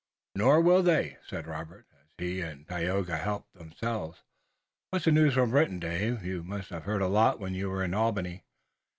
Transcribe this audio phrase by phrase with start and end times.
[0.33, 4.23] "Nor will they," said Robert, as he and Tayoga helped themselves.
[4.89, 6.25] "What's the news from Britain, Dave?
[6.25, 8.43] You must have heard a lot when you were in Albany."